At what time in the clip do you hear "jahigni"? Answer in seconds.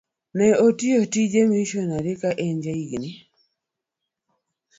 2.65-3.11